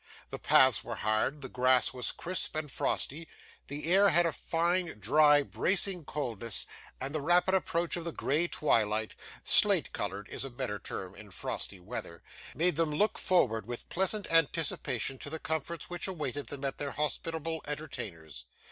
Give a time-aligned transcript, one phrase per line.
[0.31, 3.27] The paths were hard; the grass was crisp and frosty;
[3.67, 6.65] the air had a fine, dry, bracing coldness;
[6.99, 11.29] and the rapid approach of the gray twilight (slate coloured is a better term in
[11.29, 12.23] frosty weather)
[12.55, 16.93] made them look forward with pleasant anticipation to the comforts which awaited them at their
[16.93, 18.47] hospitable entertainer's.